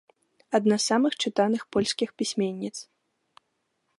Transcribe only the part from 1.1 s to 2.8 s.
чытаных польскіх пісьменніц.